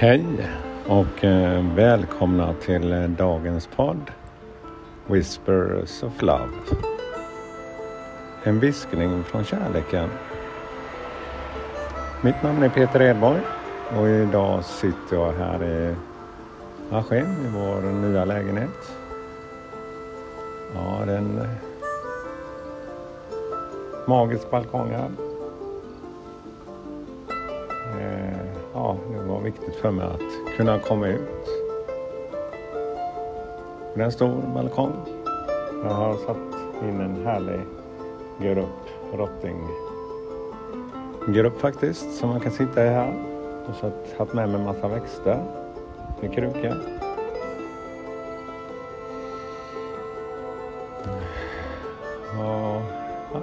Hej 0.00 0.24
och 0.86 1.24
eh, 1.24 1.74
välkomna 1.74 2.54
till 2.54 2.92
eh, 2.92 3.02
dagens 3.02 3.66
podd 3.76 4.10
Whispers 5.06 6.02
of 6.02 6.22
Love. 6.22 6.48
En 8.44 8.60
viskning 8.60 9.24
från 9.24 9.44
kärleken. 9.44 10.08
Mitt 12.22 12.42
namn 12.42 12.62
är 12.62 12.68
Peter 12.68 13.02
Edborg 13.02 13.40
och 13.98 14.08
idag 14.08 14.64
sitter 14.64 15.16
jag 15.16 15.32
här 15.32 15.64
i 15.64 15.94
Askim 16.90 17.26
i 17.26 17.48
vår 17.54 17.92
nya 17.92 18.24
lägenhet. 18.24 18.92
Ja, 20.74 21.02
det 21.06 21.12
är 21.12 21.18
en 21.18 21.38
eh, 21.38 21.48
magisk 24.06 24.50
balkong 24.50 24.90
här. 24.90 25.27
Ja, 28.88 28.96
det 29.12 29.18
var 29.28 29.40
viktigt 29.40 29.74
för 29.74 29.90
mig 29.90 30.06
att 30.06 30.56
kunna 30.56 30.78
komma 30.78 31.08
ut. 31.08 31.48
Det 33.94 34.00
är 34.00 34.04
en 34.04 34.12
stor 34.12 34.42
balkong. 34.54 34.92
Jag 35.84 35.90
har 35.90 36.14
satt 36.14 36.36
in 36.82 37.00
en 37.00 37.26
härlig 37.26 37.60
grupp, 38.40 38.88
rottinggrupp 39.12 41.60
faktiskt, 41.60 42.16
som 42.16 42.28
man 42.28 42.40
kan 42.40 42.52
sitta 42.52 42.84
i 42.84 42.88
här. 42.88 43.14
Och 43.68 43.74
så 43.74 43.86
har 43.86 43.92
jag 44.10 44.18
haft 44.18 44.32
med 44.32 44.48
mig 44.48 44.64
massa 44.64 44.88
växter 44.88 45.44
i 46.20 46.28
krukor. 46.28 46.74
Och, 52.38 52.82
ja, 53.32 53.40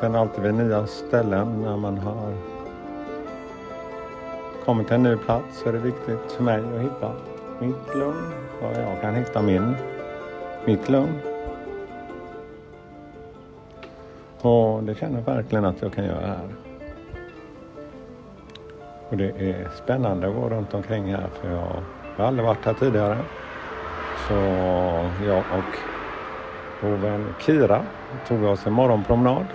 känner 0.00 0.18
alltid 0.18 0.44
vid 0.44 0.54
nya 0.54 0.86
ställen 0.86 1.62
när 1.62 1.76
man 1.76 1.98
har 1.98 2.55
kommit 4.66 4.86
till 4.86 4.96
en 4.96 5.02
ny 5.02 5.16
plats 5.16 5.58
så 5.58 5.68
är 5.68 5.72
det 5.72 5.78
viktigt 5.78 6.32
för 6.32 6.42
mig 6.42 6.60
att 6.60 6.80
hitta 6.80 7.12
mitt 7.60 7.94
lugn 7.94 8.32
och 8.60 8.76
jag 8.76 9.00
kan 9.00 9.14
hitta 9.14 9.42
min, 9.42 9.74
mitt 10.64 10.88
lugn. 10.88 11.18
Och 14.40 14.82
det 14.82 14.94
känner 14.94 15.18
jag 15.18 15.34
verkligen 15.34 15.64
att 15.64 15.82
jag 15.82 15.92
kan 15.92 16.04
göra 16.04 16.26
här. 16.26 16.48
Och 19.08 19.16
det 19.16 19.28
är 19.28 19.68
spännande 19.84 20.28
att 20.28 20.34
gå 20.34 20.48
runt 20.48 20.74
omkring 20.74 21.14
här 21.14 21.28
för 21.40 21.50
jag 21.50 21.82
har 22.16 22.24
aldrig 22.24 22.46
varit 22.46 22.64
här 22.64 22.74
tidigare. 22.74 23.18
Så 24.28 24.34
jag 25.24 25.38
och 25.38 25.78
vår 26.80 26.96
vän 26.96 27.34
Kira 27.38 27.82
tog 28.28 28.42
oss 28.44 28.66
en 28.66 28.72
morgonpromenad. 28.72 29.46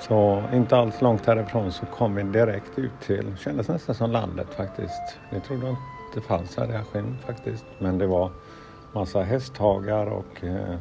Så 0.00 0.42
inte 0.52 0.76
alls 0.76 1.00
långt 1.00 1.26
härifrån 1.26 1.72
så 1.72 1.86
kom 1.86 2.14
vi 2.14 2.22
direkt 2.22 2.78
ut 2.78 3.00
till, 3.00 3.36
kändes 3.36 3.68
nästan 3.68 3.94
som 3.94 4.10
landet 4.10 4.54
faktiskt. 4.54 5.18
Det 5.30 5.40
trodde 5.40 5.66
jag 5.66 5.76
inte 6.08 6.28
fanns 6.28 6.56
här 6.56 6.72
i 6.72 6.76
Askim 6.76 7.16
faktiskt. 7.26 7.64
Men 7.78 7.98
det 7.98 8.06
var 8.06 8.30
massa 8.92 9.22
hästhagar 9.22 10.06
och 10.06 10.44
eh, 10.44 10.78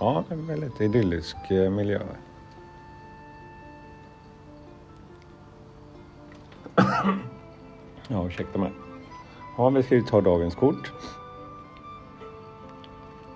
ja, 0.00 0.24
en 0.28 0.46
väldigt 0.46 0.80
idyllisk 0.80 1.36
eh, 1.50 1.70
miljö. 1.70 2.00
Ja, 8.08 8.26
ursäkta 8.26 8.58
mig. 8.58 8.72
Ja, 9.58 9.68
vi 9.68 9.82
ska 9.82 9.94
ju 9.94 10.02
ta 10.02 10.20
dagens 10.20 10.54
kort. 10.54 10.92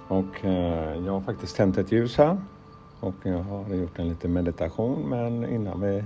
Och 0.09 0.45
eh, 0.45 1.05
jag 1.07 1.13
har 1.13 1.21
faktiskt 1.21 1.57
tänt 1.57 1.79
ett 1.79 1.93
ljus 1.93 2.19
här. 2.19 2.39
Och 3.01 3.15
jag 3.23 3.43
har 3.43 3.75
gjort 3.75 3.99
en 3.99 4.09
liten 4.09 4.33
meditation 4.33 5.09
men 5.09 5.45
innan 5.45 5.81
vi 5.81 6.05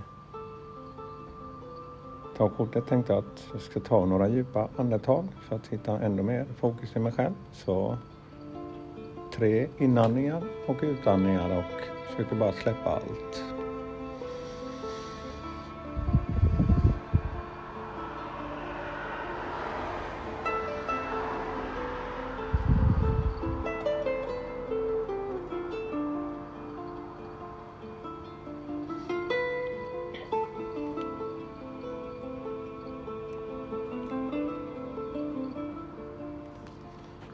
tar 2.36 2.48
kortet 2.48 2.86
tänkte 2.86 3.12
jag 3.12 3.18
att 3.18 3.48
jag 3.52 3.60
ska 3.62 3.80
ta 3.80 4.04
några 4.04 4.28
djupa 4.28 4.68
andetag 4.76 5.24
för 5.48 5.56
att 5.56 5.66
hitta 5.66 6.00
ännu 6.00 6.22
mer 6.22 6.46
fokus 6.56 6.96
i 6.96 6.98
mig 6.98 7.12
själv. 7.12 7.34
Så 7.52 7.96
tre 9.34 9.66
inandningar 9.78 10.42
och 10.66 10.76
utandningar 10.82 11.58
och 11.58 12.06
försöker 12.10 12.36
bara 12.36 12.52
släppa 12.52 12.90
allt. 12.90 13.49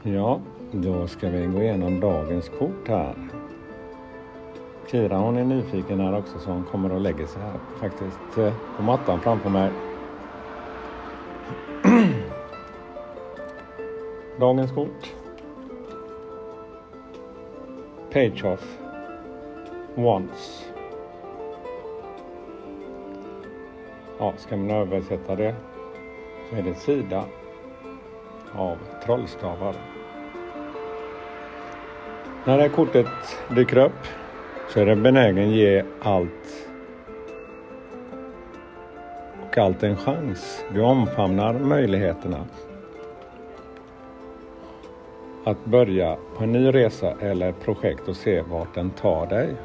Ja, 0.08 0.40
då 0.72 1.06
ska 1.06 1.28
vi 1.28 1.46
gå 1.46 1.62
igenom 1.62 2.00
dagens 2.00 2.48
kort 2.48 2.88
här. 2.88 3.14
Kira 4.90 5.16
hon 5.16 5.36
är 5.36 5.44
nyfiken 5.44 6.00
här 6.00 6.18
också 6.18 6.38
så 6.38 6.50
hon 6.50 6.64
kommer 6.64 6.92
och 6.92 7.00
lägger 7.00 7.26
sig 7.26 7.42
här 7.42 7.60
faktiskt 7.80 8.38
eh, 8.38 8.52
på 8.76 8.82
mattan 8.82 9.20
framför 9.20 9.50
mig. 9.50 9.72
Dagens 14.40 14.72
kort. 14.72 15.14
Page 18.12 18.44
of 18.44 18.78
Once. 19.96 20.64
Ja, 24.18 24.32
ska 24.36 24.56
man 24.56 24.70
översätta 24.70 25.36
det 25.36 25.54
så 26.50 26.56
är 26.56 26.62
det 26.62 26.74
sida 26.74 27.24
av 28.52 28.78
trollstavar. 29.04 29.95
När 32.46 32.56
det 32.56 32.62
här 32.62 32.68
kortet 32.68 33.06
dyker 33.48 33.76
upp 33.76 34.06
så 34.68 34.80
är 34.80 34.86
den 34.86 35.02
benägen 35.02 35.50
ge 35.50 35.84
allt 36.02 36.68
och 39.46 39.58
allt 39.58 39.82
en 39.82 39.96
chans. 39.96 40.64
Du 40.74 40.80
omfamnar 40.80 41.52
möjligheterna 41.52 42.46
att 45.44 45.64
börja 45.64 46.16
på 46.36 46.44
en 46.44 46.52
ny 46.52 46.74
resa 46.74 47.14
eller 47.20 47.52
projekt 47.52 48.08
och 48.08 48.16
se 48.16 48.40
vart 48.40 48.74
den 48.74 48.90
tar 48.90 49.26
dig. 49.26 49.56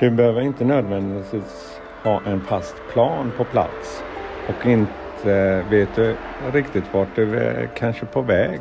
Du 0.00 0.10
behöver 0.10 0.40
inte 0.40 0.64
nödvändigtvis 0.64 1.80
ha 2.02 2.22
en 2.26 2.40
fast 2.40 2.88
plan 2.88 3.32
på 3.36 3.44
plats 3.44 4.04
och 4.46 4.66
inte 4.66 5.05
Eh, 5.26 5.62
vet 5.62 5.94
du 5.94 6.16
riktigt 6.38 6.92
vart 6.92 7.16
du 7.16 7.38
är 7.38 7.70
kanske 7.76 8.06
på 8.06 8.22
väg. 8.22 8.60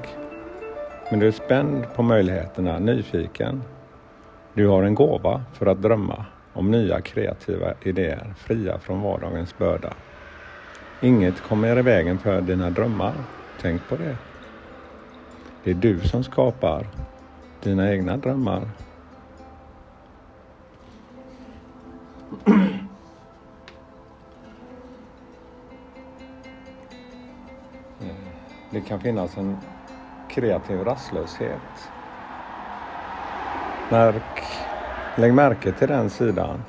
Men 1.11 1.19
du 1.19 1.27
är 1.27 1.31
spänd 1.31 1.93
på 1.93 2.03
möjligheterna, 2.03 2.79
nyfiken. 2.79 3.63
Du 4.53 4.67
har 4.67 4.83
en 4.83 4.95
gåva 4.95 5.43
för 5.53 5.65
att 5.65 5.81
drömma 5.81 6.25
om 6.53 6.71
nya 6.71 7.01
kreativa 7.01 7.73
idéer, 7.81 8.33
fria 8.37 8.79
från 8.79 9.01
vardagens 9.01 9.57
börda. 9.57 9.93
Inget 11.01 11.41
kommer 11.41 11.79
i 11.79 11.81
vägen 11.81 12.19
för 12.19 12.41
dina 12.41 12.69
drömmar. 12.69 13.23
Tänk 13.61 13.87
på 13.87 13.95
det. 13.95 14.17
Det 15.63 15.69
är 15.71 15.75
du 15.75 15.99
som 15.99 16.23
skapar 16.23 16.87
dina 17.63 17.91
egna 17.91 18.17
drömmar. 18.17 18.69
Det 28.75 28.81
kan 28.81 28.99
finnas 28.99 29.37
en 29.37 29.61
kreativ 30.27 30.83
rastlöshet. 30.83 31.91
Märk, 33.89 34.43
lägg 35.15 35.33
märke 35.33 35.71
till 35.71 35.87
den 35.87 36.09
sidan. 36.09 36.63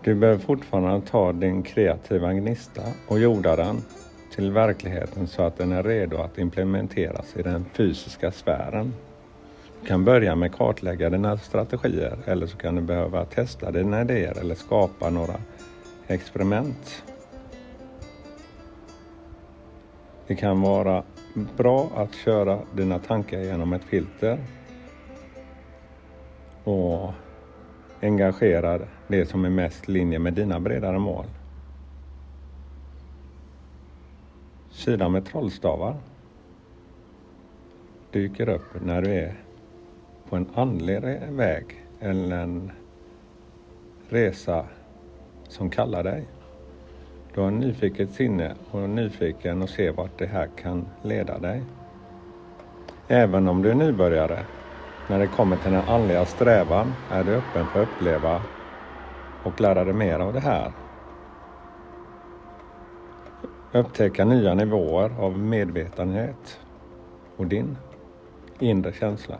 Du 0.00 0.14
behöver 0.14 0.38
fortfarande 0.38 1.06
ta 1.06 1.32
din 1.32 1.62
kreativa 1.62 2.32
gnista 2.32 2.94
och 3.06 3.20
jorda 3.20 3.56
den 3.56 3.82
till 4.28 4.52
verkligheten 4.52 5.26
så 5.26 5.42
att 5.42 5.56
den 5.56 5.72
är 5.72 5.82
redo 5.82 6.16
att 6.16 6.38
implementeras 6.38 7.36
i 7.36 7.42
den 7.42 7.64
fysiska 7.64 8.32
sfären. 8.32 8.94
Du 9.80 9.86
kan 9.86 10.04
börja 10.04 10.36
med 10.36 10.50
att 10.50 10.58
kartlägga 10.58 11.10
dina 11.10 11.38
strategier 11.38 12.18
eller 12.26 12.46
så 12.46 12.56
kan 12.56 12.74
du 12.74 12.82
behöva 12.82 13.24
testa 13.24 13.70
dina 13.70 14.02
idéer 14.02 14.34
eller 14.38 14.54
skapa 14.54 15.10
några 15.10 15.40
experiment. 16.06 17.04
Det 20.26 20.36
kan 20.36 20.60
vara 20.60 21.04
bra 21.34 21.90
att 21.96 22.14
köra 22.14 22.64
dina 22.72 22.98
tankar 22.98 23.40
genom 23.40 23.72
ett 23.72 23.84
filter 23.84 24.38
och 26.64 27.12
engagera 28.00 28.80
det 29.06 29.26
som 29.26 29.44
är 29.44 29.50
mest 29.50 29.88
linje 29.88 30.18
med 30.18 30.34
dina 30.34 30.60
bredare 30.60 30.98
mål. 30.98 31.24
Sidan 34.70 35.12
med 35.12 35.26
trollstavar 35.26 35.96
dyker 38.10 38.48
upp 38.48 38.80
när 38.80 39.02
du 39.02 39.14
är 39.14 39.34
på 40.28 40.36
en 40.36 40.50
andlig 40.54 41.00
väg 41.30 41.84
eller 42.00 42.36
en 42.36 42.72
resa 44.08 44.66
som 45.48 45.70
kallar 45.70 46.02
dig. 46.02 46.35
Du 47.36 47.42
har 47.42 47.48
en 47.48 47.58
nyfiket 47.58 48.10
sinne 48.10 48.54
och 48.70 48.82
är 48.82 48.88
nyfiken 48.88 49.62
och 49.62 49.68
ser 49.68 49.92
vart 49.92 50.18
det 50.18 50.26
här 50.26 50.48
kan 50.56 50.90
leda 51.02 51.38
dig. 51.38 51.64
Även 53.08 53.48
om 53.48 53.62
du 53.62 53.70
är 53.70 53.74
nybörjare, 53.74 54.46
när 55.06 55.18
det 55.18 55.28
kommer 55.28 55.56
till 55.56 55.70
den 55.70 55.88
andliga 55.88 56.26
strävan 56.26 56.94
är 57.10 57.24
du 57.24 57.34
öppen 57.34 57.66
för 57.66 57.82
att 57.82 57.88
uppleva 57.88 58.42
och 59.42 59.60
lära 59.60 59.84
dig 59.84 59.94
mer 59.94 60.18
av 60.18 60.32
det 60.32 60.40
här. 60.40 60.72
Upptäcka 63.72 64.24
nya 64.24 64.54
nivåer 64.54 65.10
av 65.20 65.38
medvetenhet 65.38 66.58
och 67.36 67.46
din 67.46 67.78
inre 68.58 68.92
känsla. 68.92 69.38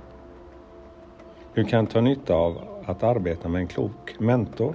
Du 1.55 1.65
kan 1.65 1.87
ta 1.87 2.01
nytta 2.01 2.35
av 2.35 2.85
att 2.87 3.03
arbeta 3.03 3.49
med 3.49 3.61
en 3.61 3.69
klok 3.69 4.17
mentor. 4.19 4.75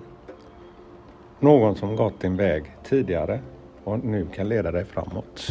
Någon 1.44 1.76
som 1.76 1.96
gått 1.96 2.20
din 2.20 2.38
väg 2.38 2.64
tidigare 2.84 3.40
och 3.84 4.04
nu 4.04 4.28
kan 4.34 4.50
leda 4.50 4.72
dig 4.72 4.86
framåt. 4.86 5.48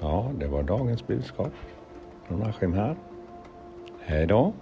Ja, 0.00 0.30
det 0.38 0.46
var 0.46 0.62
dagens 0.62 1.06
budskap 1.06 1.52
från 2.24 2.42
Askim 2.42 2.72
här. 2.72 2.96
Hej 4.00 4.26
då! 4.26 4.52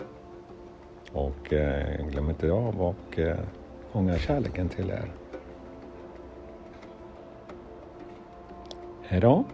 Och 1.12 1.52
eh, 1.52 2.06
glöm 2.06 2.30
inte 2.30 2.52
av 2.52 2.82
och 2.82 3.18
eh, 3.18 3.36
fånga 3.92 4.18
kärleken 4.18 4.68
till 4.68 4.90
er. 4.90 5.12
Hej 9.02 9.20
då! 9.20 9.44